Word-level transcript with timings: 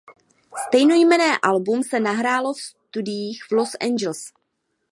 Stejnojmenné 0.67 1.37
album 1.41 1.83
se 1.83 1.99
nahrávalo 1.99 2.53
v 2.53 2.59
studiích 2.87 3.43
v 3.49 3.51
Los 3.51 3.75
Angeles. 3.81 4.33